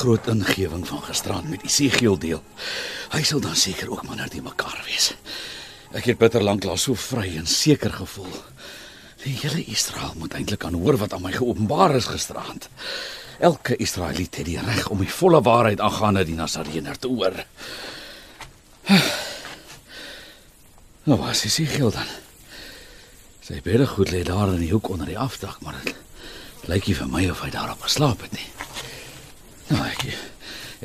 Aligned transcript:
Groot 0.00 0.26
ingewing 0.32 0.86
van 0.88 1.02
gisterand 1.04 1.50
met 1.50 1.62
Isegiel 1.68 2.16
deel. 2.18 2.40
Hy 3.12 3.20
sal 3.26 3.40
dan 3.44 3.56
seker 3.56 3.90
ook 3.92 4.06
maar 4.08 4.16
net 4.16 4.32
mekaar 4.42 4.80
wees. 4.86 5.12
Ek 5.92 6.06
het 6.08 6.18
bitter 6.18 6.42
lank 6.42 6.64
lank 6.64 6.80
so 6.80 6.96
vry 6.96 7.34
en 7.36 7.46
seker 7.46 7.92
gevoel. 7.92 8.32
Die 9.20 9.34
hele 9.42 9.64
Israel 9.68 10.14
moet 10.16 10.34
eintlik 10.38 10.64
aan 10.64 10.78
hoor 10.80 10.96
wat 10.96 11.12
aan 11.12 11.24
my 11.26 11.32
geopenbaar 11.34 11.96
is 11.98 12.08
gisterand. 12.08 12.70
Elke 13.40 13.76
Israeliet 13.76 14.36
het 14.40 14.48
die 14.48 14.60
reg 14.60 14.88
om 14.88 15.02
die 15.04 15.12
volle 15.12 15.42
waarheid 15.44 15.80
aangaande 15.80 16.24
die 16.24 16.38
Nasareener 16.38 16.98
te 16.98 17.08
hoor. 17.08 17.36
Nou 21.04 21.20
was 21.20 21.44
Isegiel 21.44 21.92
dan. 21.92 22.08
Sy 23.44 23.60
bedde 23.64 23.86
goed 23.90 24.12
lê 24.14 24.24
daar 24.24 24.54
in 24.54 24.64
die 24.64 24.72
hoek 24.72 24.88
onder 24.94 25.08
die 25.08 25.18
afdak, 25.18 25.60
maar 25.60 25.76
dit 25.84 25.94
lyk 26.70 26.88
nie 26.88 26.96
vir 26.96 27.08
my 27.12 27.22
of 27.32 27.40
hy 27.44 27.52
daarop 27.52 27.88
geslaap 27.88 28.24
het 28.24 28.36
nie. 28.36 28.48
Nou 29.70 29.84
ek 29.86 30.04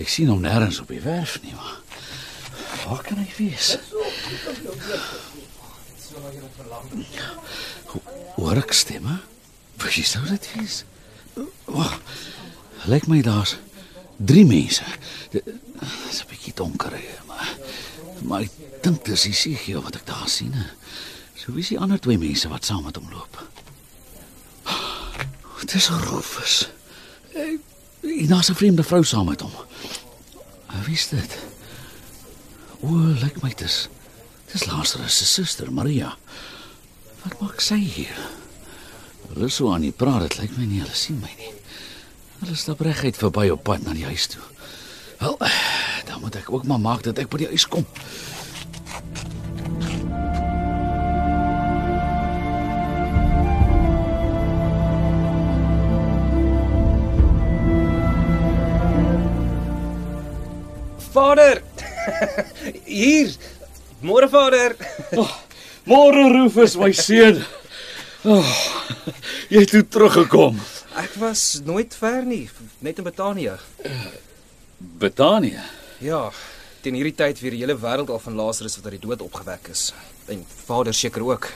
ek 0.03 0.09
sien 0.12 0.27
hom 0.30 0.41
nêrens 0.44 0.80
op 0.84 0.89
die 0.91 1.02
werf 1.02 1.38
nie, 1.44 1.53
maar 1.55 1.80
waar 2.86 3.02
kan 3.08 3.17
hy 3.22 3.30
wees? 3.38 3.78
Ho- 7.94 8.02
Hoor 8.36 8.59
ek 8.61 8.73
stemme? 8.75 9.19
Wie 9.81 10.03
sou 10.06 10.23
dit 10.28 10.50
wees? 10.56 10.83
Wag. 11.66 11.95
Lyk 12.91 13.08
my 13.11 13.22
daar's 13.25 13.56
drie 14.17 14.45
mense. 14.47 14.83
Dit 15.33 15.47
is 16.09 16.22
'n 16.22 16.28
bietjie 16.30 16.53
donker 16.53 16.94
hier, 16.95 17.22
maar 17.28 17.56
maar 18.23 18.41
ek 18.41 18.52
dink 18.81 19.06
dis 19.06 19.25
Isigio 19.25 19.81
wat 19.81 19.95
ek 19.95 20.06
daar 20.06 20.30
sien. 20.30 20.53
So 21.36 21.52
wie 21.53 21.61
is 21.61 21.67
die 21.69 21.80
ander 21.80 22.00
twee 22.00 22.17
mense 22.17 22.47
wat 22.47 22.66
saam 22.66 22.83
met 22.83 22.95
hom 22.95 23.09
loop? 23.11 23.44
Dit 25.59 25.73
is 25.73 25.89
Rufus. 25.89 26.69
Daar's 28.28 28.50
'n 28.50 28.56
vreemde 28.56 28.84
vrou 28.84 29.04
saam 29.04 29.26
met 29.26 29.42
hom. 29.42 29.52
Wie 30.86 30.94
is 30.94 31.08
dit? 31.08 31.38
O, 32.80 32.88
lyk 33.22 33.42
my 33.42 33.54
dis 33.56 33.88
dis 34.52 34.66
Lazarus 34.66 35.18
se 35.18 35.26
suster, 35.26 35.72
Maria. 35.72 36.18
Wat 37.23 37.40
maak 37.42 37.62
sy 37.62 37.76
hier? 37.76 38.18
Hulle 39.34 39.46
is 39.46 39.56
so 39.56 39.73
aan 39.73 39.81
die 39.81 39.92
praat, 39.92 40.22
dit 40.22 40.38
lyk 40.38 40.58
my 40.58 40.66
nie 40.66 40.80
hulle 40.80 40.96
sien 40.96 41.20
my 41.20 41.34
nie. 41.38 41.53
Hulle 42.40 42.56
stap 42.56 42.80
reguit 42.80 43.18
verby 43.18 43.50
op 43.50 43.64
pad 43.64 43.84
na 43.84 43.94
die 43.94 44.06
huis 44.06 44.28
toe. 44.28 44.42
Wel, 45.20 45.38
dan 46.08 46.22
moet 46.22 46.36
ek 46.36 46.52
ook 46.52 46.64
maar 46.64 46.80
maak 46.80 47.03
dat 47.03 47.18
ek 47.18 47.30
by 47.30 47.38
die 47.38 47.48
huis 47.48 47.68
kom. 47.68 47.86
Vader. 61.16 61.61
Hier. 62.99 63.31
Môre 64.05 64.27
Vader. 64.30 64.75
Môre 65.89 66.25
Rufus, 66.33 66.75
my 66.81 66.91
seun. 66.97 67.40
Oh, 68.25 68.41
jy 69.53 69.62
het 69.63 69.69
toe 69.73 69.84
teruggekom. 69.85 70.57
Ek 70.97 71.13
was 71.22 71.62
nooit 71.67 71.94
ver 71.94 72.23
nie, 72.25 72.47
net 72.81 72.97
in 73.01 73.06
Betanië. 73.06 73.53
Betanië. 75.01 75.62
Ja, 76.03 76.23
teen 76.81 76.97
hierdie 76.97 77.13
tyd 77.17 77.40
weer 77.44 77.53
die 77.53 77.61
hele 77.61 77.75
wêreld 77.78 78.09
al 78.13 78.22
van 78.23 78.38
Lazarus 78.40 78.78
wat 78.79 78.88
uit 78.90 78.97
die 78.97 79.03
dood 79.06 79.22
opgewek 79.25 79.69
is. 79.73 79.91
En 80.31 80.41
Vader 80.66 80.94
seker 80.97 81.25
ook. 81.28 81.51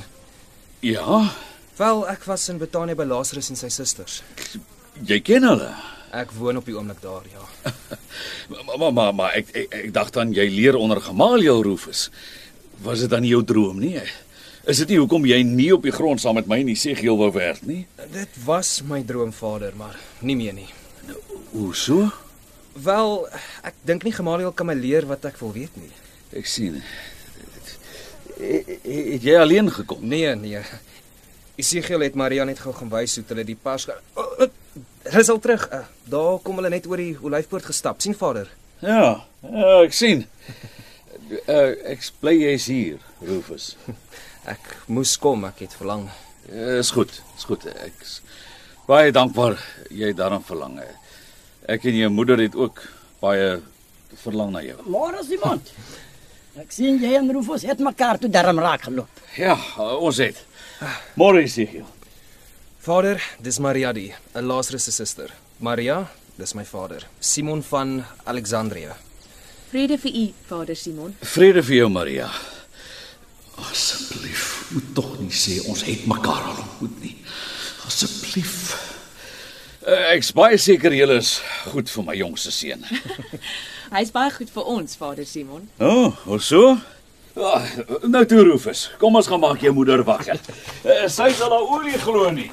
Ja, 0.86 1.24
Wel, 1.80 2.02
ek 2.12 2.26
was 2.28 2.44
in 2.52 2.58
Betanië 2.60 2.92
by 3.00 3.06
Lazarus 3.08 3.50
en 3.54 3.56
sy 3.56 3.70
susters. 3.72 4.18
jy 5.08 5.22
ken 5.24 5.46
hulle. 5.48 5.70
Ek 6.12 6.32
woon 6.34 6.58
op 6.58 6.66
die 6.66 6.74
oomblik 6.78 7.02
daar, 7.04 7.26
ja. 7.30 7.44
Maar 8.68 8.78
maar 8.80 8.94
maar, 8.94 9.14
maar 9.16 9.34
ek, 9.38 9.50
ek 9.54 9.74
ek 9.84 9.92
dacht 9.94 10.14
dan 10.18 10.32
jy 10.34 10.48
leer 10.50 10.76
onder 10.76 11.02
Gamaliel 11.02 11.62
Rufus. 11.64 12.08
Was 12.82 13.04
dit 13.04 13.10
dan 13.12 13.22
nie 13.22 13.30
jou 13.36 13.44
droom 13.46 13.78
nie? 13.80 14.00
Is 14.70 14.78
dit 14.82 14.90
nie 14.94 14.98
hoekom 15.00 15.26
jy 15.30 15.42
nie 15.46 15.70
op 15.76 15.84
die 15.86 15.94
grond 15.94 16.22
saam 16.22 16.36
met 16.40 16.48
my 16.50 16.60
in 16.64 16.72
die 16.72 16.78
Segiel 16.80 17.18
wou 17.20 17.30
werk 17.36 17.62
nie? 17.68 17.84
Dit 18.14 18.34
was 18.46 18.80
my 18.86 19.04
droom, 19.06 19.32
Vader, 19.34 19.74
maar 19.78 19.96
nie 20.26 20.36
meer 20.40 20.54
nie. 20.58 20.68
Hoe 21.54 21.74
so? 21.78 22.10
Wel, 22.80 23.28
ek 23.66 23.78
dink 23.86 24.04
nie 24.08 24.14
Gamaliel 24.16 24.52
kan 24.56 24.70
my 24.70 24.76
leer 24.78 25.06
wat 25.10 25.26
ek 25.30 25.38
wil 25.42 25.54
weet 25.56 25.78
nie. 25.78 25.92
Ek 26.38 26.46
sien. 26.50 26.82
Het 28.40 28.70
het 28.84 29.24
jy 29.26 29.36
alleen 29.38 29.70
gekom? 29.74 30.04
Nee, 30.08 30.34
nee. 30.40 30.62
Isigiel 31.60 32.06
het 32.06 32.16
Maria 32.16 32.46
net 32.48 32.60
gou 32.64 32.72
gaan 32.74 32.90
wys 32.94 33.18
hoe 33.20 33.26
hulle 33.34 33.44
die 33.44 33.58
pas 33.60 33.84
ge- 33.90 33.98
oh, 34.16 34.30
oh, 34.46 34.48
Hulle 35.10 35.24
is 35.26 35.30
al 35.32 35.40
terug. 35.44 35.66
Uh, 35.74 35.82
daar 36.10 36.40
kom 36.44 36.60
hulle 36.60 36.72
net 36.74 36.88
oor 36.90 37.02
die 37.02 37.18
Olyfpoort 37.22 37.66
gestap. 37.70 38.02
sien 38.02 38.16
Vader? 38.18 38.50
Ja, 38.82 39.26
ja 39.44 39.74
ek 39.84 39.94
sien. 39.94 40.26
Uh, 41.46 41.76
ek 41.92 42.06
bly 42.22 42.34
jy's 42.40 42.66
hier, 42.72 43.02
Rufus. 43.22 43.76
Ek 44.50 44.64
moes 44.90 45.12
kom, 45.22 45.44
ek 45.46 45.60
het 45.62 45.74
verlang. 45.78 46.08
Uh, 46.48 46.80
is 46.80 46.90
goed, 46.96 47.12
is 47.38 47.44
goed. 47.46 47.68
Ek 47.70 47.94
is 48.02 48.16
baie 48.88 49.12
dankbaar 49.14 49.60
jy 49.94 50.10
daaraan 50.18 50.42
verlang. 50.48 50.80
Ek 51.70 51.86
en 51.86 52.00
jou 52.00 52.10
moeder 52.10 52.42
het 52.42 52.56
ook 52.58 52.82
baie 53.22 53.60
verlang 54.24 54.56
na 54.56 54.64
jou. 54.66 54.80
Môre 54.90 55.22
Simon. 55.28 55.62
Ek 56.64 56.74
sien 56.74 56.98
jy 57.04 57.12
en 57.20 57.30
Rufus 57.36 57.68
het 57.68 57.84
mekaar 57.84 58.18
toe 58.18 58.32
darm 58.32 58.58
raak 58.64 58.88
geloop. 58.88 59.22
Ja, 59.38 59.54
ons 60.00 60.18
het. 60.24 60.40
Môre 61.20 61.44
is 61.46 61.60
hier. 61.60 61.86
Vader, 62.82 63.22
dis 63.44 63.60
Maria 63.60 63.94
die, 63.94 64.16
'n 64.34 64.48
Lazarus 64.48 64.90
se 64.90 64.92
suster. 64.92 65.30
Maria, 65.60 66.06
dis 66.40 66.54
my 66.56 66.64
vader. 66.64 67.04
Simon 67.20 67.64
van 67.70 68.06
Alexandrië. 68.24 68.94
Vrede 69.70 69.98
vir 69.98 70.14
u, 70.16 70.22
Vader 70.48 70.76
Simon. 70.76 71.16
Vrede 71.20 71.64
vir 71.64 71.76
jou, 71.76 71.90
Maria. 71.92 72.30
Asseblief, 73.60 74.70
moet 74.72 74.94
tog 74.96 75.18
nie 75.20 75.36
sê 75.36 75.58
ons 75.68 75.84
het 75.84 76.06
mekaar 76.08 76.48
al 76.48 76.62
ontmoet 76.64 76.96
nie. 77.04 77.12
Asseblief. 77.90 78.56
Uh, 79.84 80.14
ek's 80.14 80.32
baie 80.32 80.56
seker 80.58 80.96
julle 80.96 81.20
is 81.20 81.36
goed 81.74 81.92
vir 81.92 82.08
my 82.08 82.16
jongste 82.16 82.56
seun. 82.56 82.88
Hy's 83.98 84.16
baie 84.16 84.32
goed 84.32 84.56
vir 84.56 84.74
ons, 84.78 84.96
Vader 85.02 85.28
Simon. 85.28 85.68
O, 85.76 85.92
oh, 85.92 86.26
hoe 86.30 86.40
so? 86.40 86.78
Ah, 87.36 87.68
nou 88.08 88.24
toe 88.28 88.46
Rufus, 88.48 88.88
kom 89.00 89.20
ons 89.20 89.28
gaan 89.28 89.44
maak 89.44 89.60
jou 89.64 89.76
moeder 89.76 90.08
wakker. 90.08 90.40
Uh, 90.88 91.04
sy 91.12 91.34
sal 91.36 91.52
haar 91.52 91.68
olie 91.76 92.00
glo 92.00 92.32
nie. 92.32 92.48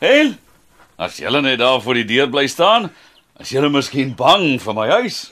Hel, 0.00 0.34
as 0.96 1.20
julle 1.20 1.42
net 1.44 1.58
daar 1.60 1.80
voor 1.82 2.00
die 2.00 2.08
deur 2.08 2.30
bly 2.32 2.46
staan, 2.48 2.90
as 3.40 3.52
julle 3.54 3.70
miskien 3.72 4.14
bang 4.16 4.58
vir 4.62 4.76
my 4.76 4.88
huis. 5.00 5.30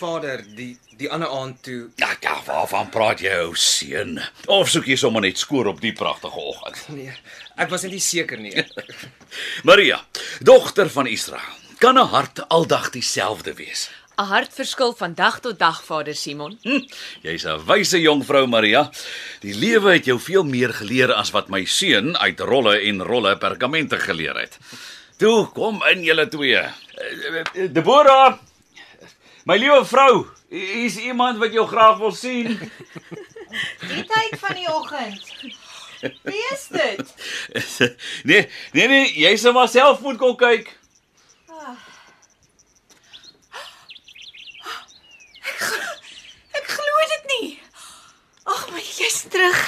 Vader, 0.00 0.42
die 0.56 0.74
die 0.96 1.10
ander 1.12 1.28
aand 1.28 1.58
toe 1.64 1.90
Ja, 2.00 2.08
ja, 2.24 2.38
waarvan 2.46 2.88
praat 2.88 3.20
jy, 3.20 3.32
ou 3.44 3.52
seun? 3.60 4.16
Of 4.48 4.70
soek 4.72 4.86
jy 4.88 4.96
sommer 4.96 5.20
net 5.20 5.36
skoor 5.36 5.68
op 5.68 5.82
die 5.84 5.92
pragtige 5.96 6.40
oggend? 6.40 6.80
Nee, 6.96 7.12
ek 7.60 7.68
was 7.72 7.84
net 7.84 7.92
nie 7.92 8.00
seker 8.00 8.40
nie. 8.40 8.54
Maria, 9.68 10.00
dogter 10.40 10.88
van 10.92 11.10
Israel, 11.10 11.60
kan 11.84 11.98
'n 12.00 12.08
hart 12.14 12.40
aldag 12.48 12.90
dieselfde 12.96 13.52
wees? 13.60 13.90
'n 14.16 14.24
Hart 14.24 14.54
verskil 14.56 14.94
van 14.96 15.14
dag 15.14 15.40
tot 15.44 15.58
dag, 15.58 15.82
Vader 15.84 16.14
Simon. 16.16 16.58
Hm, 16.62 16.80
jy's 17.22 17.44
'n 17.44 17.60
wyse 17.68 18.00
jongvrou, 18.00 18.46
Maria. 18.46 18.90
Die 19.40 19.54
lewe 19.54 19.92
het 19.92 20.04
jou 20.04 20.18
veel 20.20 20.44
meer 20.44 20.72
geleer 20.72 21.12
as 21.12 21.30
wat 21.30 21.48
my 21.48 21.64
seun 21.64 22.16
uit 22.16 22.40
rolle 22.40 22.80
en 22.80 23.02
rolle 23.02 23.36
perkamente 23.36 23.98
geleer 23.98 24.36
het. 24.40 24.58
Toe, 25.18 25.46
kom 25.52 25.82
in 25.92 26.02
julle 26.02 26.28
twee. 26.28 26.56
Eh, 26.56 27.68
Deborah, 27.72 28.38
my 29.44 29.56
liewe 29.56 29.84
vrou, 29.84 30.26
hier's 30.48 30.96
iemand 30.96 31.38
wat 31.38 31.52
jou 31.52 31.66
graag 31.66 31.98
wil 31.98 32.12
sien. 32.12 32.56
Die 33.88 34.04
tyd 34.04 34.38
van 34.40 34.54
die 34.54 34.68
oggend. 34.68 35.22
Wie 36.22 36.44
is 36.52 36.66
dit? 36.68 37.14
Nee, 38.28 38.48
nee 38.72 38.88
nee, 38.88 39.12
jy 39.20 39.36
sal 39.36 39.52
maar 39.52 39.68
self 39.68 40.00
moet 40.00 40.18
kom 40.18 40.36
kyk. 40.36 40.72
Ek 46.56 46.66
glo 46.72 47.06
dit 47.12 47.26
nie. 47.32 47.48
Ag, 48.46 48.66
my 48.74 48.82
jy's 48.82 49.22
terug. 49.32 49.62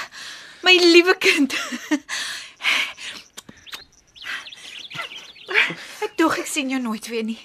My 0.69 0.76
liewe 0.76 1.17
kind. 1.17 1.55
sien 6.59 6.73
jou 6.73 6.81
nooit 6.82 7.06
weer 7.06 7.23
nie. 7.23 7.38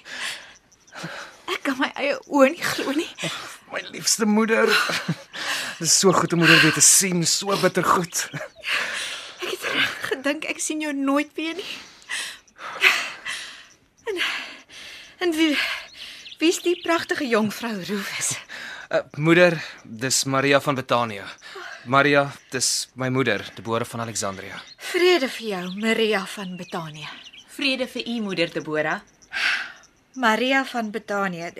Ek 1.52 1.60
kan 1.66 1.76
my 1.78 1.90
eie 2.00 2.16
oë 2.26 2.50
nie 2.54 2.64
glo 2.64 2.94
nie. 2.96 3.10
My 3.70 3.82
liefste 3.92 4.26
moeder. 4.26 4.70
Dit 5.78 5.86
is 5.86 5.94
so 6.00 6.14
goed 6.14 6.34
om 6.34 6.42
moeder 6.42 6.58
weer 6.62 6.74
te 6.74 6.82
sien, 6.82 7.22
so 7.26 7.54
bitter 7.62 7.86
goed. 7.86 8.24
Ek 8.34 9.52
het 9.52 9.66
gedink 10.10 10.48
ek 10.50 10.62
sien 10.62 10.82
jou 10.82 10.92
nooit 10.96 11.30
weer 11.38 11.54
nie. 11.58 11.72
En 14.10 14.18
en 15.24 15.36
wie 15.38 15.52
wie's 16.40 16.58
die 16.64 16.76
pragtige 16.82 17.28
jongvrou 17.30 17.74
Rufus? 17.86 18.34
Uh, 18.90 19.04
moeder, 19.16 19.56
dis 19.84 20.24
Maria 20.28 20.60
van 20.60 20.76
Betania. 20.78 21.28
Maria, 21.84 22.32
dis 22.50 22.88
my 22.94 23.08
moeder, 23.12 23.44
Deborah 23.56 23.86
van 23.86 24.00
Alexandria. 24.00 24.60
Vrede 24.90 25.28
vir 25.28 25.46
jou, 25.48 25.64
Maria 25.80 26.24
van 26.26 26.56
Betania. 26.56 27.10
Vrede 27.56 27.86
vir 27.86 28.06
u 28.08 28.20
moeder 28.24 28.52
Deborah. 28.52 29.00
Maria 30.14 30.64
van 30.64 30.90
Betania. 30.90 31.50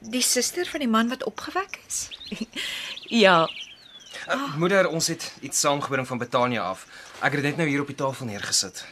Die, 0.00 0.22
suster 0.22 0.66
van 0.70 0.80
die 0.84 0.88
man 0.88 1.08
wat 1.08 1.24
opgewek 1.24 1.80
is. 1.86 2.08
Ja, 3.08 3.48
Uh, 4.28 4.54
moeder, 4.60 4.88
ons 4.92 5.06
het 5.08 5.22
iets 5.40 5.60
saamgebring 5.60 6.06
van 6.06 6.18
Betania 6.18 6.62
af. 6.68 6.82
Ek 7.24 7.32
het 7.32 7.40
dit 7.40 7.42
net 7.48 7.56
nou 7.56 7.68
hier 7.68 7.80
op 7.80 7.88
die 7.88 7.96
tafel 7.96 8.26
neergesit. 8.28 8.82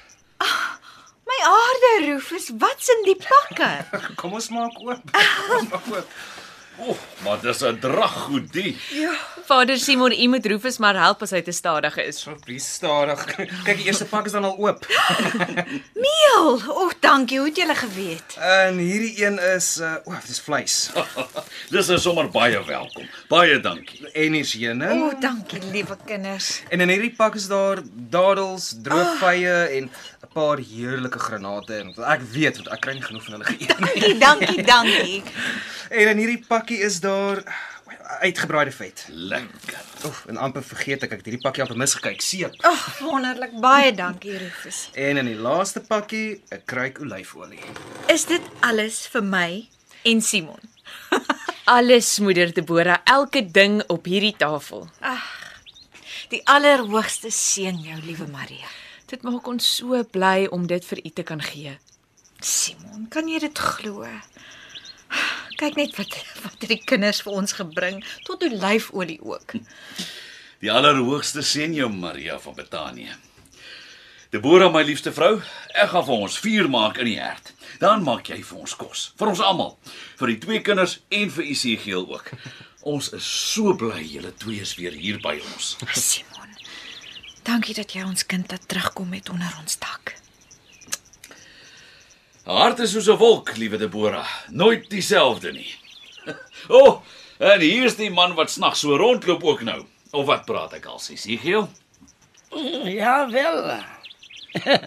My 1.27 1.39
aarde 1.45 1.91
Rufus, 2.07 2.47
wat's 2.57 2.89
in 2.89 3.03
die 3.05 3.17
pakke? 3.21 3.69
Kom 4.21 4.33
ons 4.39 4.49
maak 4.55 4.79
oop. 4.81 5.11
Kom 5.37 5.57
ons 5.59 5.69
maak 5.75 5.91
oop. 5.93 6.17
O, 6.79 6.91
oh, 6.91 6.97
maar 7.25 7.41
dis 7.41 7.61
'n 7.65 7.79
draggoed 7.81 8.53
die. 8.53 8.77
Vader 9.47 9.79
Simon, 9.79 10.13
u 10.13 10.27
moet 10.29 10.47
Rufus 10.47 10.79
maar 10.79 10.95
help 10.95 11.23
as 11.23 11.31
hy 11.31 11.41
te 11.43 11.53
stadig 11.53 11.97
is. 11.97 12.21
So 12.21 12.37
wie 12.45 12.59
stadig. 12.59 13.25
Kyk, 13.65 13.77
die 13.77 13.85
eerste 13.87 14.05
pak 14.05 14.27
is 14.27 14.33
dan 14.33 14.45
al 14.45 14.57
oop. 14.59 14.87
Meel. 16.05 16.61
O, 16.69 16.73
oh, 16.73 16.91
dankie. 17.01 17.39
Hoe 17.39 17.47
het 17.49 17.57
julle 17.57 17.75
geweet? 17.75 18.37
En 18.39 18.79
hierdie 18.79 19.25
een 19.25 19.39
is 19.55 19.79
uh 19.81 19.95
o, 20.05 20.13
dis 20.27 20.41
vleis. 20.41 20.91
Dis 21.75 21.89
is 21.89 22.03
sommer 22.03 22.29
baie 22.31 22.65
welkom. 22.65 23.09
Baie 23.29 23.61
dankie. 23.61 24.11
En 24.13 24.33
hier's 24.33 24.55
O, 24.55 24.59
heuning. 24.59 25.03
oh, 25.03 25.21
dankie, 25.21 25.63
liewe 25.73 25.97
kinders. 26.07 26.63
En 26.69 26.81
in 26.81 26.89
hierdie 26.89 27.15
pak 27.17 27.35
is 27.35 27.47
daar 27.49 27.81
dadels, 27.93 28.75
droogvye 28.83 29.55
en 29.79 29.85
'n 29.85 29.91
paar 30.37 30.61
heerlike 30.61 31.21
granate 31.29 31.81
en 31.81 31.95
ek 32.13 32.27
weet 32.35 32.61
want 32.61 32.69
ek 32.75 32.85
kry 32.85 32.97
nie 32.99 33.07
genoeg 33.07 33.25
van 33.27 33.39
hulle 33.39 33.49
geëet 33.49 33.81
nie. 33.81 34.13
Dankie, 34.19 34.19
dankie, 34.27 34.67
dankie. 34.73 35.23
En 35.91 36.13
in 36.13 36.21
hierdie 36.21 36.43
pakkie 36.49 36.79
is 36.85 37.01
daar 37.05 37.43
uitgebraaide 38.21 38.73
vet. 38.73 39.07
Lekker. 39.11 39.81
Oef, 40.07 40.23
en 40.31 40.37
amper 40.37 40.65
vergeet 40.65 41.07
ek 41.07 41.17
ek 41.17 41.23
het 41.23 41.31
hierdie 41.31 41.43
pakkie 41.43 41.65
amper 41.65 41.79
misgekyk. 41.81 42.23
Seep. 42.23 42.57
Ag, 42.61 42.71
oh, 42.73 43.11
wonderlik. 43.11 43.57
Baie 43.63 43.93
dankie, 43.97 44.37
Rufus. 44.41 44.87
En 44.95 45.21
in 45.23 45.31
die 45.31 45.39
laaste 45.49 45.81
pakkie 45.81 46.43
'n 46.53 46.63
kruik 46.65 47.01
olyfolie. 47.01 47.63
Is 48.13 48.27
dit 48.31 48.43
alles 48.61 49.07
vir 49.13 49.23
my 49.23 49.51
en 50.05 50.23
Simon? 50.23 50.61
Alles 51.67 52.19
moeder 52.23 52.53
Deborah, 52.55 53.01
elke 53.05 53.43
ding 53.43 53.83
op 53.91 54.05
hierdie 54.07 54.37
tafel. 54.39 54.87
Die 56.31 56.39
allerhoogste 56.47 57.31
seën 57.31 57.81
jou, 57.83 57.99
liewe 58.07 58.29
Maria. 58.31 58.71
Dit 59.07 59.23
maak 59.23 59.47
ons 59.47 59.67
so 59.79 60.01
bly 60.11 60.49
om 60.51 60.65
dit 60.67 60.83
vir 60.83 61.01
u 61.05 61.11
te 61.15 61.23
kan 61.23 61.43
gee. 61.43 61.77
Simon, 62.43 63.07
kan 63.09 63.29
jy 63.31 63.39
dit 63.45 63.59
glo? 63.59 64.09
Kyk 65.61 65.79
net 65.79 65.95
wat 65.97 66.17
wat 66.43 66.67
die 66.67 66.81
kinders 66.83 67.23
vir 67.23 67.37
ons 67.39 67.55
gebring, 67.57 68.03
tot 68.27 68.43
olyfolie 68.43 69.21
ook. 69.23 69.55
Die 70.61 70.73
allerhoogste 70.73 71.45
seën 71.47 71.77
jou 71.77 71.89
Maria 71.93 72.41
van 72.43 72.59
Betanië. 72.59 73.15
Deborah, 74.35 74.73
my 74.75 74.83
liefste 74.83 75.13
vrou, 75.15 75.37
ek 75.71 75.93
gaan 75.93 76.05
vir 76.09 76.25
ons 76.27 76.39
vuur 76.43 76.69
maak 76.73 76.99
in 76.99 77.13
die 77.13 77.21
hert. 77.21 77.53
Dan 77.79 78.03
maak 78.03 78.27
jy 78.33 78.41
vir 78.43 78.65
ons 78.65 78.75
kos, 78.75 79.11
vir 79.21 79.31
ons 79.31 79.43
almal, 79.45 79.77
vir 80.19 80.35
die 80.35 80.41
twee 80.43 80.65
kinders 80.67 80.99
en 81.15 81.31
vir 81.31 81.53
Isiegeel 81.55 82.09
ook. 82.11 82.33
Ons 82.83 83.13
is 83.15 83.27
so 83.27 83.77
bly 83.79 84.03
julle 84.03 84.35
twee 84.43 84.67
is 84.67 84.75
weer 84.81 84.99
hier 84.99 85.23
by 85.23 85.39
ons. 85.55 85.77
Simon. 85.95 86.36
Dankie 87.47 87.77
dat 87.79 87.93
jy 87.95 88.03
ons 88.03 88.27
kind 88.27 88.51
laat 88.51 88.65
terugkom 88.67 89.13
met 89.15 89.29
onder 89.31 89.53
ons 89.61 89.79
dak. 89.79 90.17
Hart 92.47 92.79
is 92.83 92.91
soos 92.95 93.09
'n 93.09 93.19
wolk, 93.19 93.57
liewe 93.57 93.79
Deborah, 93.79 94.27
nooit 94.51 94.91
dieselfde 94.91 95.53
nie. 95.53 95.75
O, 96.69 96.79
oh, 96.79 97.03
en 97.39 97.61
hier's 97.61 97.95
die 97.97 98.11
man 98.11 98.35
wat 98.35 98.51
snags 98.51 98.81
so 98.81 98.97
rondloop 98.97 99.45
ook 99.45 99.63
nou. 99.63 99.85
Of 100.11 100.27
wat 100.27 100.45
praat 100.47 100.73
ek 100.73 100.87
al, 100.87 101.01
Isiegeel? 101.11 101.69
Ja 102.91 103.31
wel. 103.31 103.81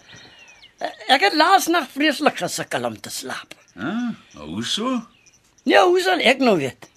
Ek 1.13 1.21
het 1.21 1.35
laas 1.35 1.67
nag 1.67 1.87
vreeslik 1.91 2.37
gesukkel 2.39 2.85
om 2.87 2.95
te 2.99 3.09
slaap. 3.09 3.53
Hæ? 3.75 4.15
Hoe 4.39 4.63
so? 4.63 5.01
Ja, 5.63 5.83
hoe 5.85 5.99
sal 6.01 6.23
ek 6.23 6.39
nou 6.39 6.57
weet? 6.57 6.87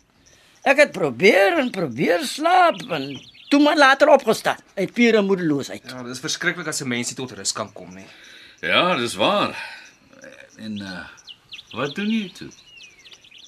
Ek 0.62 0.78
het 0.78 0.92
probeer 0.94 1.58
en 1.58 1.70
probeer 1.74 2.22
slaap 2.26 2.82
en 2.94 3.08
toe 3.52 3.60
maar 3.60 3.76
later 3.76 4.08
opgestaan 4.08 4.60
uit 4.74 4.92
pure 4.96 5.20
moedeloosheid. 5.22 5.82
Ja, 5.86 6.02
dit 6.02 6.14
is 6.14 6.20
verskriklik 6.24 6.66
as 6.66 6.80
'n 6.80 6.88
mens 6.88 7.12
nie 7.12 7.16
tot 7.16 7.32
rus 7.36 7.52
kan 7.52 7.72
kom 7.72 7.94
nie. 7.94 8.06
Ja, 8.60 8.96
dis 8.96 9.14
waar. 9.14 9.52
En 10.56 10.78
uh 10.80 11.04
wat 11.72 11.94
doen 11.94 12.08
jy 12.08 12.28
toe? 12.32 12.50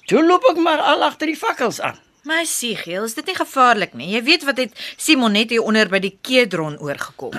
Toe 0.05 0.25
loop 0.25 0.43
ek 0.49 0.57
maar 0.57 0.81
al 0.81 1.03
agter 1.03 1.27
die 1.27 1.37
fakkels 1.37 1.79
aan. 1.81 1.97
My 2.23 2.43
Siegel, 2.45 3.03
is 3.03 3.13
dit 3.13 3.25
nie 3.25 3.35
gevaarlik 3.35 3.93
nie? 3.93 4.09
Jy 4.09 4.23
weet 4.23 4.43
wat 4.43 4.57
het 4.57 4.93
Simon 4.97 5.31
net 5.31 5.49
hier 5.49 5.61
onder 5.61 5.89
by 5.89 5.99
die 5.99 6.17
Kedron 6.21 6.79
oorgekom. 6.79 7.33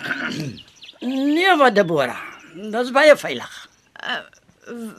Nee, 1.00 1.56
wat 1.56 1.74
Deborah. 1.74 2.22
Dit 2.54 2.74
is 2.84 2.90
baie 2.90 3.16
veilig. 3.16 3.68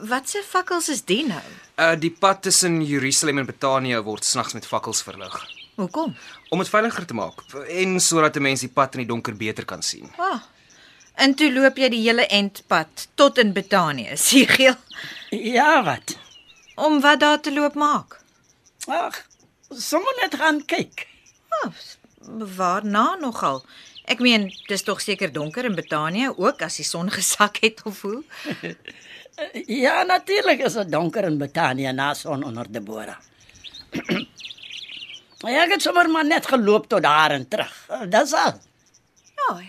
Wat 0.08 0.28
se 0.28 0.42
fakkels 0.48 0.88
is 0.88 1.04
die 1.04 1.26
nou? 1.26 1.44
Uh 1.76 1.96
die 2.00 2.10
pad 2.10 2.42
tussen 2.42 2.84
Jerusalem 2.84 3.38
en 3.38 3.46
Betania 3.46 4.02
word 4.02 4.24
snags 4.24 4.52
met 4.52 4.66
fakkels 4.66 5.02
verlig 5.02 5.57
Hoekom? 5.78 6.14
om 6.50 6.58
dit 6.58 6.68
veiliger 6.68 7.04
te 7.06 7.14
maak 7.14 7.42
en 7.70 8.00
sodat 8.02 8.36
'n 8.36 8.42
mens 8.42 8.60
die 8.60 8.68
pad 8.68 8.94
in 8.94 9.00
die 9.04 9.08
donker 9.08 9.36
beter 9.36 9.64
kan 9.64 9.82
sien. 9.82 10.10
Ah. 10.18 10.40
En 11.14 11.34
toe 11.34 11.52
loop 11.52 11.76
jy 11.78 11.88
die 11.88 12.02
hele 12.02 12.26
entpad 12.26 13.08
tot 13.14 13.38
in 13.38 13.52
Betanië, 13.52 14.16
Siegel. 14.26 14.74
Ja, 15.30 15.82
wat? 15.84 16.16
Om 16.74 17.00
wat 17.00 17.20
daar 17.20 17.40
te 17.40 17.52
loop 17.52 17.74
maak? 17.74 18.20
Ag, 18.86 19.26
sommer 19.70 20.14
net 20.22 20.34
gaan 20.34 20.64
kyk. 20.64 21.06
Ah, 21.48 21.70
waarna 22.56 23.16
nogal? 23.20 23.64
Ek 24.04 24.18
meen, 24.18 24.48
dis 24.68 24.82
tog 24.82 25.00
seker 25.00 25.32
donker 25.32 25.64
in 25.64 25.74
Betanië 25.74 26.28
ook 26.36 26.62
as 26.62 26.76
die 26.76 26.84
son 26.84 27.10
gesak 27.18 27.56
het 27.60 27.82
of 27.84 28.02
hoe? 28.02 28.22
Ja, 29.66 30.02
natuurlik 30.02 30.58
is 30.66 30.72
dit 30.72 30.90
donker 30.90 31.24
in 31.24 31.38
Betanië 31.38 31.92
na 31.92 32.14
son 32.14 32.42
onder 32.44 32.66
Deborah. 32.72 33.16
ja, 33.92 34.18
ek 35.46 35.70
het 35.76 35.82
sommer 35.82 36.08
maar 36.10 36.26
net 36.26 36.46
geloop 36.46 36.88
tot 36.88 37.02
daar 37.02 37.30
en 37.30 37.48
terug. 37.48 37.74
Dis 38.10 38.32
al. 38.34 38.58
Ja, 39.38 39.60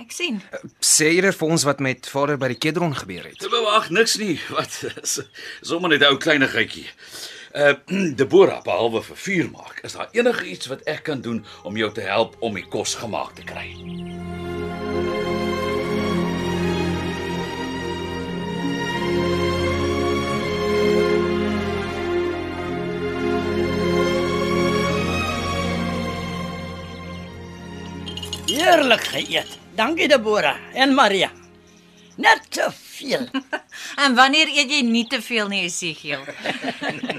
ek 0.00 0.12
sien. 0.12 0.40
Sê 0.80 1.10
eerder 1.14 1.32
vir 1.36 1.48
ons 1.48 1.64
wat 1.68 1.80
met 1.80 2.08
vader 2.08 2.38
by 2.40 2.48
die 2.48 2.58
Kedron 2.58 2.94
gebeur 2.96 3.24
het. 3.28 3.44
Wag, 3.52 3.90
niks 3.90 4.16
nie. 4.16 4.40
Wat? 4.50 4.80
is- 5.02 5.20
Sommer 5.62 5.88
net 5.90 6.00
'n 6.00 6.04
ou 6.12 6.16
kleinigheidjie. 6.16 6.88
Uh 7.54 7.74
Deborah, 8.18 8.62
behalwe 8.64 9.02
vir 9.02 9.16
vuur 9.16 9.50
maak, 9.50 9.80
is 9.84 9.92
daar 9.92 10.08
enige 10.12 10.44
iets 10.46 10.66
wat 10.66 10.82
ek 10.90 11.02
kan 11.04 11.20
doen 11.20 11.44
om 11.62 11.76
jou 11.76 11.92
te 11.92 12.00
help 12.00 12.36
om 12.40 12.54
die 12.54 12.66
kos 12.68 12.94
gemaak 12.94 13.34
te 13.34 13.42
kry? 13.44 13.70
Heerlik 28.64 29.02
geëet. 29.12 29.58
Dankie 29.76 30.06
Deborah 30.08 30.56
en 30.72 30.94
Maria. 30.96 31.28
Net 32.16 32.46
te 32.50 32.68
veel. 32.72 33.26
En 34.04 34.14
wanneer 34.16 34.48
eet 34.48 34.70
jy 34.70 34.78
nie 34.86 35.02
te 35.10 35.18
veel 35.22 35.48
nie, 35.50 35.66
Siegel? 35.70 36.22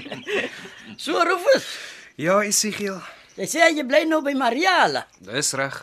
So 1.04 1.20
Rufus. 1.28 1.66
Ja, 2.18 2.40
Isigiel. 2.42 2.96
Jy 3.36 3.46
sê 3.52 3.68
jy 3.76 3.84
bly 3.86 4.00
nou 4.08 4.22
by 4.24 4.32
Maria. 4.34 4.72
hulle. 4.86 5.04
Dis 5.28 5.52
reg. 5.60 5.76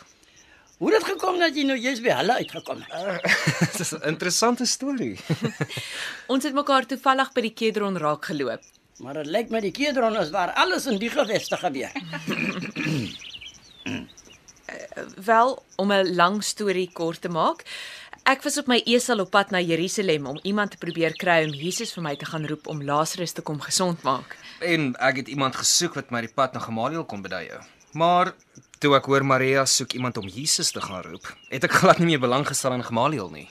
Hoe 0.82 0.90
het 0.92 1.00
dit 1.00 1.08
gekom 1.14 1.38
dat 1.40 1.56
jy 1.56 1.64
nou 1.68 1.76
jy's 1.78 2.02
by 2.04 2.12
hulle 2.18 2.36
uitgekom 2.42 2.82
het? 2.84 3.28
Dis 3.78 3.94
'n 3.94 4.04
interessante 4.10 4.66
storie. 4.66 5.16
Ons 6.26 6.44
het 6.44 6.52
mekaar 6.54 6.84
toevallig 6.90 7.32
by 7.32 7.46
die 7.48 7.54
Kedron 7.54 7.96
raak 7.96 8.24
geloop. 8.28 8.60
Maar 9.00 9.22
dit 9.22 9.30
lyk 9.32 9.48
my 9.54 9.60
die 9.64 9.72
Kedron 9.72 10.16
is 10.20 10.30
waar 10.34 10.52
alles 10.58 10.86
in 10.90 10.98
die 10.98 11.10
geweste 11.10 11.56
gebeur. 11.56 11.94
Wel, 15.24 15.62
om 15.76 15.92
'n 15.92 16.14
lang 16.14 16.44
storie 16.44 16.90
kort 16.92 17.20
te 17.20 17.28
maak, 17.28 17.62
ek 18.22 18.42
was 18.42 18.58
op 18.58 18.66
my 18.66 18.82
esel 18.84 19.20
op 19.20 19.30
pad 19.30 19.50
na 19.50 19.60
Jerusalem 19.60 20.26
om 20.26 20.38
iemand 20.42 20.70
te 20.70 20.76
probeer 20.76 21.12
kry 21.12 21.44
om 21.44 21.54
Jesus 21.54 21.92
vir 21.92 22.02
my 22.02 22.16
te 22.16 22.24
gaan 22.24 22.46
roep 22.46 22.66
om 22.66 22.82
Lazarus 22.82 23.32
te 23.32 23.42
kom 23.42 23.60
gesond 23.60 24.02
maak. 24.02 24.36
En 24.60 24.94
ek 24.96 25.16
het 25.16 25.28
iemand 25.28 25.56
gesoek 25.56 25.94
wat 25.94 26.10
my 26.10 26.20
die 26.20 26.34
pad 26.34 26.52
na 26.52 26.60
Gamaliel 26.60 27.04
kon 27.04 27.22
beduie. 27.22 27.58
Maar 27.92 28.34
toe 28.78 28.94
ek 28.96 29.04
hoor 29.04 29.24
Maria 29.24 29.64
soek 29.64 29.92
iemand 29.92 30.16
om 30.16 30.28
Jesus 30.28 30.70
te 30.70 30.80
gaan 30.80 31.02
roep, 31.02 31.36
het 31.48 31.64
ek 31.64 31.72
glad 31.72 31.98
nie 31.98 32.06
meer 32.06 32.20
belang 32.20 32.46
gestel 32.46 32.72
in 32.72 32.84
Gamaliel 32.84 33.30
nie. 33.30 33.48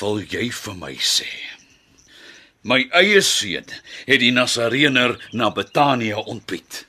wil 0.00 0.20
jy 0.20 0.50
vir 0.50 0.74
my 0.74 0.94
sê? 1.00 1.28
My 2.64 2.80
eie 2.96 3.20
seun 3.22 3.68
het 4.08 4.20
die 4.20 4.32
Nasareener 4.32 5.16
na 5.32 5.50
Betanië 5.50 6.14
ontbied. 6.14 6.86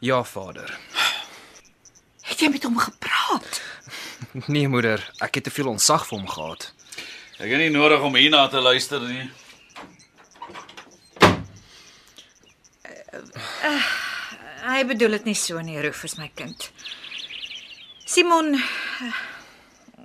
Ja, 0.00 0.22
Vader. 0.24 0.78
Het 2.40 2.46
jy 2.48 2.54
met 2.54 2.62
hom 2.64 2.78
gepraat? 2.80 3.56
Nee, 4.48 4.68
moeder, 4.68 5.02
ek 5.20 5.34
het 5.36 5.44
te 5.44 5.50
veel 5.52 5.66
ontzag 5.68 6.06
vir 6.08 6.16
hom 6.16 6.28
gehad. 6.28 6.62
Ek 7.36 7.50
het 7.52 7.60
nie 7.60 7.72
nodig 7.74 8.00
om 8.00 8.16
hierna 8.16 8.46
te 8.48 8.62
luister 8.64 9.02
nie. 9.04 9.26
Hy 14.64 14.78
bedoel 14.88 15.18
dit 15.18 15.28
nie 15.28 15.36
so 15.36 15.60
nie, 15.60 15.76
Rufus 15.84 16.16
my 16.16 16.30
kind. 16.32 16.70
Simon, 18.08 18.56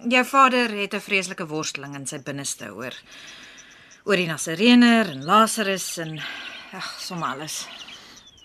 jou 0.04 0.26
vader 0.28 0.76
het 0.76 1.00
'n 1.00 1.06
vreeslike 1.08 1.48
worsteling 1.48 1.96
in 1.96 2.06
sy 2.06 2.20
binneste 2.20 2.68
oor 2.76 3.00
oor 4.04 4.16
die 4.20 4.28
Nasareener 4.28 5.08
en 5.08 5.24
Lazarus 5.24 5.98
en 5.98 6.20
ag, 6.74 7.00
sommer 7.00 7.30
alles. 7.30 7.64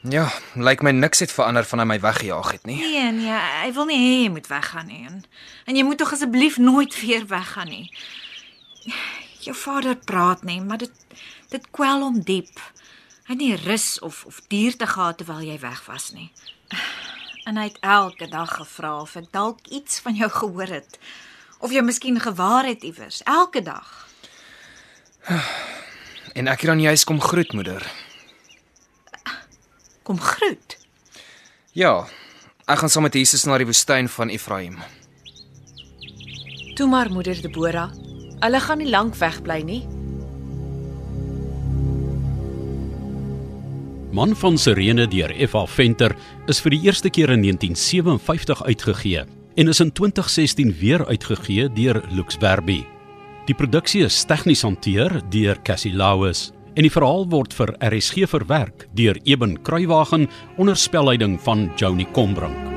Ja, 0.00 0.30
lyk 0.54 0.80
my 0.82 0.90
niks 0.90 1.20
het 1.20 1.32
verander 1.32 1.64
van 1.68 1.82
hy 1.82 1.84
my 1.84 1.98
weggejaag 2.00 2.50
het 2.50 2.64
nie. 2.64 2.78
Nee, 2.80 3.10
nee, 3.12 3.40
hy 3.60 3.72
wil 3.76 3.84
nie 3.84 3.98
hê 4.00 4.14
jy 4.22 4.30
moet 4.32 4.48
weggaan 4.48 4.88
nie. 4.88 5.02
En, 5.06 5.18
en 5.68 5.76
jy 5.76 5.84
moet 5.84 6.00
tog 6.00 6.14
asseblief 6.16 6.56
nooit 6.56 6.96
weer 7.02 7.26
weggaan 7.28 7.68
nie. 7.68 7.92
Jou 9.44 9.56
vader 9.56 9.96
praat 9.96 10.42
nie, 10.48 10.60
maar 10.64 10.80
dit 10.80 10.96
dit 11.52 11.70
kwel 11.74 12.00
hom 12.00 12.20
diep. 12.24 12.62
Hy 13.26 13.34
het 13.34 13.42
nie 13.42 13.56
rus 13.66 13.98
of 14.00 14.24
of 14.24 14.40
duurte 14.48 14.86
gehad 14.86 15.20
terwyl 15.20 15.44
jy 15.44 15.58
weg 15.60 15.84
was 15.84 16.10
nie. 16.16 16.30
En 17.44 17.60
hy 17.60 17.68
het 17.68 17.80
elke 17.84 18.28
dag 18.28 18.56
gevra 18.56 18.96
of 19.00 19.16
ek 19.20 19.28
dalk 19.36 19.66
iets 19.68 20.00
van 20.00 20.16
jou 20.16 20.30
gehoor 20.30 20.78
het 20.80 20.98
of 21.60 21.72
jy 21.72 21.82
miskien 21.84 22.20
gewaar 22.20 22.64
het 22.64 22.82
iewers, 22.88 23.20
elke 23.28 23.60
dag. 23.62 24.08
En 26.32 26.48
ek 26.48 26.62
het 26.64 26.70
dan 26.72 26.80
juis 26.80 27.04
kom 27.04 27.20
groet, 27.20 27.52
moeder. 27.52 27.84
Kom 30.10 30.18
groet. 30.18 30.74
Ja, 31.78 32.08
ek 32.66 32.80
gaan 32.80 32.90
saam 32.90 33.04
met 33.06 33.14
Jesus 33.14 33.44
na 33.46 33.60
die 33.62 33.66
woestyn 33.68 34.08
van 34.10 34.32
Efraim. 34.34 34.80
Toe 36.74 36.88
maar 36.90 37.12
moeder 37.14 37.38
Debora. 37.38 37.84
Hulle 38.42 38.60
gaan 38.64 38.82
nie 38.82 38.90
lank 38.90 39.14
wegbly 39.20 39.60
nie. 39.62 39.78
Man 44.10 44.34
van 44.34 44.58
Sirene 44.58 45.06
deur 45.06 45.30
F.A. 45.46 45.62
Venter 45.70 46.16
is 46.50 46.58
vir 46.58 46.74
die 46.74 46.82
eerste 46.90 47.14
keer 47.14 47.30
in 47.30 47.46
1957 47.46 48.66
uitgegee 48.66 49.26
en 49.54 49.70
is 49.70 49.78
in 49.78 49.94
2016 49.94 50.74
weer 50.82 51.06
uitgegee 51.06 51.70
deur 51.78 52.02
Lux 52.10 52.34
Verbi. 52.42 52.82
Die 53.46 53.54
produksie 53.54 54.08
is 54.10 54.24
tegnies 54.26 54.66
hanteer 54.66 55.20
deur 55.30 55.62
Cassie 55.62 55.94
Lauis 55.94 56.48
en 56.74 56.86
die 56.86 56.92
verhaal 56.92 57.28
word 57.32 57.54
vir 57.56 57.74
RSG 57.90 58.28
verwerk 58.30 58.88
deur 58.98 59.18
Eben 59.24 59.58
Kruiwagen 59.66 60.28
onder 60.56 60.76
spelleiding 60.76 61.38
van 61.42 61.70
Joni 61.76 62.06
Combrink. 62.12 62.69